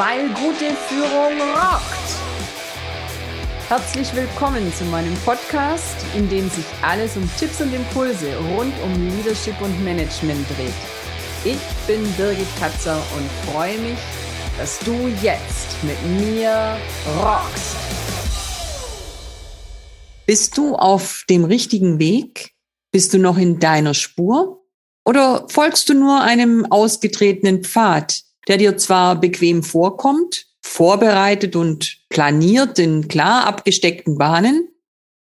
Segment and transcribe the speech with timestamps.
[0.00, 2.10] weil gute Führung rockt.
[3.68, 9.08] Herzlich willkommen zu meinem Podcast, in dem sich alles um Tipps und Impulse rund um
[9.10, 10.72] Leadership und Management dreht.
[11.44, 13.98] Ich bin Birgit Katzer und freue mich,
[14.56, 16.78] dass du jetzt mit mir
[17.18, 17.76] rockst.
[20.24, 22.54] Bist du auf dem richtigen Weg?
[22.90, 24.64] Bist du noch in deiner Spur?
[25.04, 32.78] Oder folgst du nur einem ausgetretenen Pfad, der dir zwar bequem vorkommt, vorbereitet und planiert
[32.78, 34.68] in klar abgesteckten Bahnen,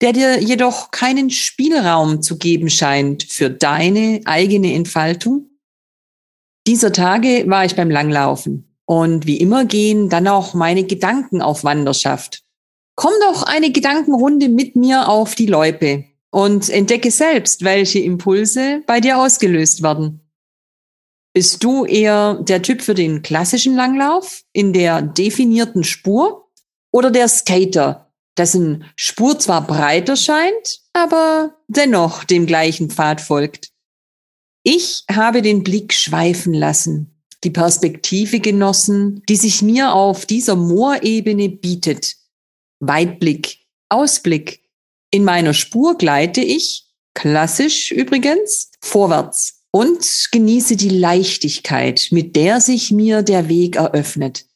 [0.00, 5.50] der dir jedoch keinen Spielraum zu geben scheint für deine eigene Entfaltung?
[6.66, 11.64] Dieser Tage war ich beim Langlaufen und wie immer gehen dann auch meine Gedanken auf
[11.64, 12.42] Wanderschaft.
[12.94, 19.00] Komm doch eine Gedankenrunde mit mir auf die Loipe und entdecke selbst, welche Impulse bei
[19.00, 20.27] dir ausgelöst werden.
[21.38, 26.50] Bist du eher der Typ für den klassischen Langlauf in der definierten Spur
[26.90, 33.70] oder der Skater, dessen Spur zwar breiter scheint, aber dennoch dem gleichen Pfad folgt?
[34.64, 41.50] Ich habe den Blick schweifen lassen, die Perspektive genossen, die sich mir auf dieser Moorebene
[41.50, 42.16] bietet.
[42.80, 44.68] Weitblick, Ausblick.
[45.12, 52.90] In meiner Spur gleite ich, klassisch übrigens, vorwärts und genieße die Leichtigkeit, mit der sich
[52.90, 54.46] mir der Weg eröffnet.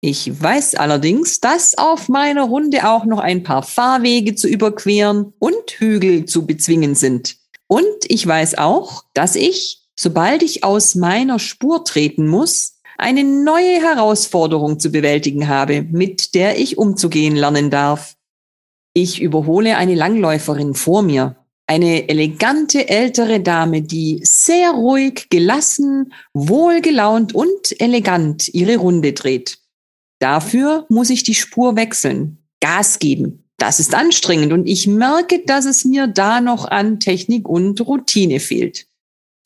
[0.00, 5.70] Ich weiß allerdings, dass auf meiner Runde auch noch ein paar Fahrwege zu überqueren und
[5.70, 7.36] Hügel zu bezwingen sind.
[7.68, 13.80] Und ich weiß auch, dass ich, sobald ich aus meiner Spur treten muss, eine neue
[13.80, 18.16] Herausforderung zu bewältigen habe, mit der ich umzugehen lernen darf.
[18.94, 27.34] Ich überhole eine Langläuferin vor mir, eine elegante ältere Dame, die sehr ruhig, gelassen, wohlgelaunt
[27.34, 29.58] und elegant ihre Runde dreht.
[30.18, 33.44] Dafür muss ich die Spur wechseln, Gas geben.
[33.58, 38.40] Das ist anstrengend und ich merke, dass es mir da noch an Technik und Routine
[38.40, 38.86] fehlt.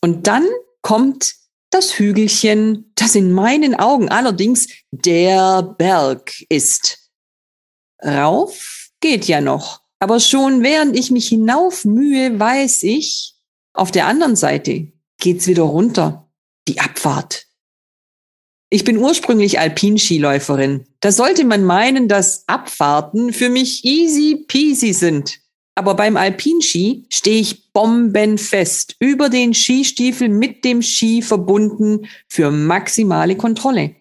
[0.00, 0.46] Und dann
[0.82, 1.34] kommt
[1.70, 7.10] das Hügelchen, das in meinen Augen allerdings der Berg ist.
[8.02, 9.82] Rauf geht ja noch.
[10.00, 13.34] Aber schon während ich mich hinauf mühe, weiß ich,
[13.72, 16.28] auf der anderen Seite geht's wieder runter.
[16.68, 17.46] Die Abfahrt.
[18.70, 20.84] Ich bin ursprünglich Alpinskiläuferin.
[21.00, 25.38] Da sollte man meinen, dass Abfahrten für mich easy peasy sind.
[25.74, 33.36] Aber beim Alpinski stehe ich bombenfest über den Skistiefel mit dem Ski verbunden für maximale
[33.36, 33.94] Kontrolle.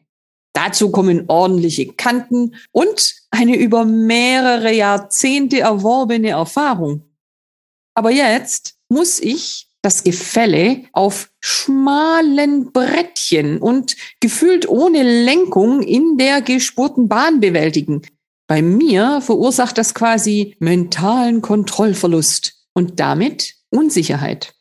[0.54, 7.04] Dazu kommen ordentliche Kanten und eine über mehrere Jahrzehnte erworbene Erfahrung.
[7.94, 16.42] Aber jetzt muss ich das Gefälle auf schmalen Brettchen und gefühlt ohne Lenkung in der
[16.42, 18.02] gespurten Bahn bewältigen.
[18.48, 24.54] Bei mir verursacht das quasi mentalen Kontrollverlust und damit Unsicherheit.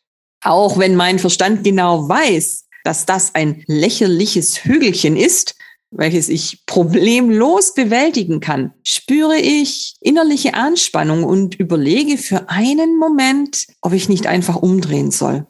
[0.42, 5.56] Auch wenn mein Verstand genau weiß, dass das ein lächerliches Hügelchen ist,
[5.90, 13.92] welches ich problemlos bewältigen kann, spüre ich innerliche Anspannung und überlege für einen Moment, ob
[13.92, 15.46] ich nicht einfach umdrehen soll.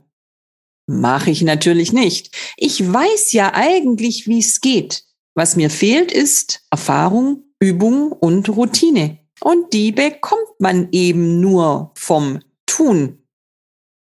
[0.87, 2.35] Mache ich natürlich nicht.
[2.57, 5.05] Ich weiß ja eigentlich, wie es geht.
[5.35, 9.19] Was mir fehlt, ist Erfahrung, Übung und Routine.
[9.41, 13.23] Und die bekommt man eben nur vom Tun.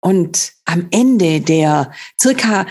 [0.00, 1.90] Und am Ende der
[2.20, 2.66] circa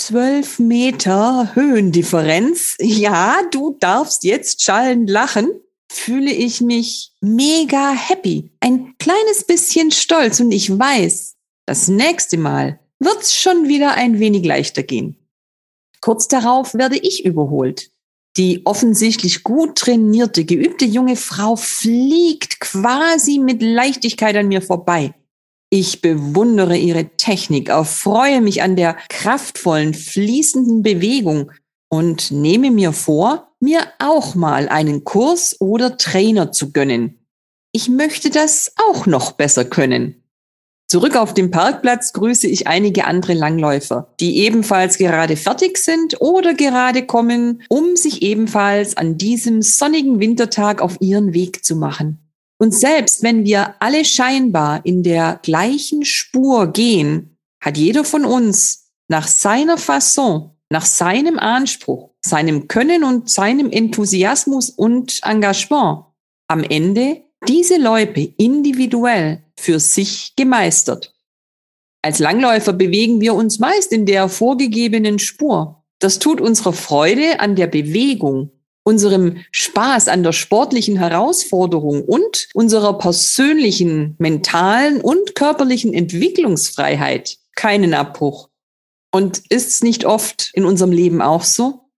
[0.00, 5.48] zwölf Meter Höhendifferenz, ja, du darfst jetzt schallend lachen,
[5.92, 12.80] fühle ich mich mega happy, ein kleines bisschen stolz und ich weiß, das nächste Mal
[12.98, 15.16] wird's schon wieder ein wenig leichter gehen.
[16.00, 17.90] Kurz darauf werde ich überholt.
[18.36, 25.14] Die offensichtlich gut trainierte, geübte junge Frau fliegt quasi mit Leichtigkeit an mir vorbei.
[25.72, 31.52] Ich bewundere ihre Technik, erfreue mich an der kraftvollen, fließenden Bewegung
[31.88, 37.20] und nehme mir vor, mir auch mal einen Kurs oder Trainer zu gönnen.
[37.70, 40.16] Ich möchte das auch noch besser können.
[40.88, 46.54] Zurück auf dem Parkplatz grüße ich einige andere Langläufer, die ebenfalls gerade fertig sind oder
[46.54, 52.29] gerade kommen, um sich ebenfalls an diesem sonnigen Wintertag auf ihren Weg zu machen.
[52.60, 58.92] Und selbst wenn wir alle scheinbar in der gleichen Spur gehen, hat jeder von uns
[59.08, 66.04] nach seiner Fasson, nach seinem Anspruch, seinem Können und seinem Enthusiasmus und Engagement
[66.48, 71.14] am Ende diese Loipe individuell für sich gemeistert.
[72.02, 75.82] Als Langläufer bewegen wir uns meist in der vorgegebenen Spur.
[75.98, 78.50] Das tut unserer Freude an der Bewegung,
[78.82, 88.48] unserem Spaß an der sportlichen Herausforderung und unserer persönlichen, mentalen und körperlichen Entwicklungsfreiheit keinen Abbruch.
[89.12, 91.90] Und ist es nicht oft in unserem Leben auch so?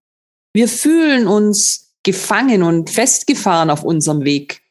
[0.53, 4.61] Wir fühlen uns gefangen und festgefahren auf unserem Weg.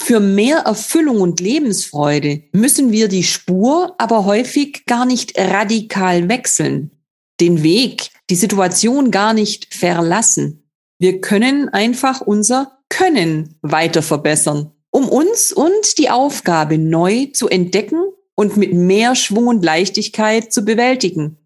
[0.00, 6.92] Für mehr Erfüllung und Lebensfreude müssen wir die Spur aber häufig gar nicht radikal wechseln,
[7.40, 10.65] den Weg, die Situation gar nicht verlassen.
[10.98, 17.98] Wir können einfach unser Können weiter verbessern, um uns und die Aufgabe neu zu entdecken
[18.34, 21.38] und mit mehr Schwung und Leichtigkeit zu bewältigen.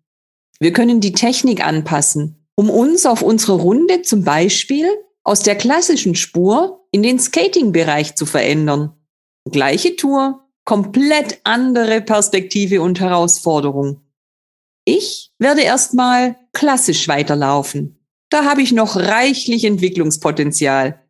[0.60, 4.86] Wir können die Technik anpassen, um uns auf unsere Runde zum Beispiel
[5.24, 8.92] aus der klassischen Spur in den Skating-Bereich zu verändern.
[9.50, 14.02] Gleiche Tour, komplett andere Perspektive und Herausforderung.
[14.84, 17.99] Ich werde erstmal klassisch weiterlaufen.
[18.30, 21.04] Da habe ich noch reichlich Entwicklungspotenzial.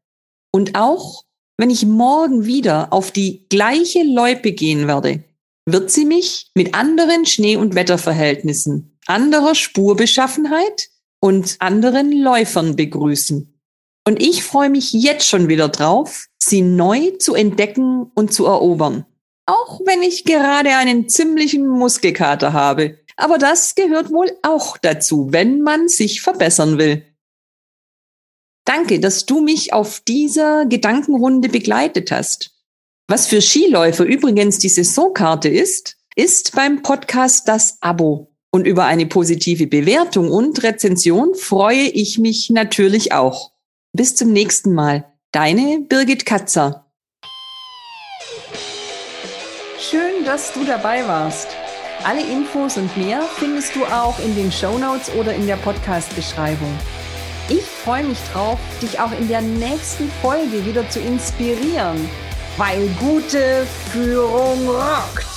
[0.53, 1.25] Und auch
[1.59, 5.23] wenn ich morgen wieder auf die gleiche Loipe gehen werde,
[5.67, 10.89] wird sie mich mit anderen Schnee- und Wetterverhältnissen, anderer Spurbeschaffenheit
[11.21, 13.61] und anderen Läufern begrüßen.
[14.07, 19.05] Und ich freue mich jetzt schon wieder drauf, sie neu zu entdecken und zu erobern.
[19.45, 22.99] Auch wenn ich gerade einen ziemlichen Muskelkater habe.
[23.17, 27.05] Aber das gehört wohl auch dazu, wenn man sich verbessern will.
[28.65, 32.53] Danke, dass du mich auf dieser Gedankenrunde begleitet hast.
[33.09, 38.31] Was für Skiläufer übrigens die Saisonkarte ist, ist beim Podcast das Abo.
[38.53, 43.53] Und über eine positive Bewertung und Rezension freue ich mich natürlich auch.
[43.93, 45.05] Bis zum nächsten Mal.
[45.33, 46.87] Deine Birgit Katzer.
[49.79, 51.49] Schön, dass du dabei warst.
[52.05, 56.73] Alle Infos und mehr findest du auch in den Show Notes oder in der Podcast-Beschreibung.
[57.51, 62.09] Ich freue mich drauf, dich auch in der nächsten Folge wieder zu inspirieren,
[62.57, 65.30] weil gute Führung rockt.